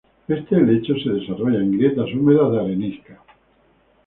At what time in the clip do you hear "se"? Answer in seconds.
0.97-1.11